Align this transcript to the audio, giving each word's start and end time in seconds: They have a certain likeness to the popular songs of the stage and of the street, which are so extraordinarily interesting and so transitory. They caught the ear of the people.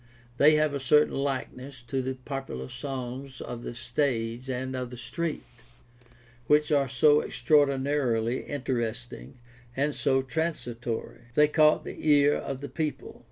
They 0.37 0.55
have 0.55 0.73
a 0.73 0.79
certain 0.79 1.13
likeness 1.13 1.83
to 1.83 2.01
the 2.01 2.15
popular 2.15 2.69
songs 2.69 3.39
of 3.39 3.61
the 3.61 3.75
stage 3.75 4.49
and 4.49 4.75
of 4.75 4.89
the 4.89 4.97
street, 4.97 5.43
which 6.47 6.71
are 6.71 6.87
so 6.87 7.21
extraordinarily 7.21 8.41
interesting 8.45 9.37
and 9.77 9.93
so 9.93 10.23
transitory. 10.23 11.25
They 11.35 11.47
caught 11.49 11.83
the 11.83 11.97
ear 12.09 12.33
of 12.35 12.61
the 12.61 12.69
people. 12.69 13.19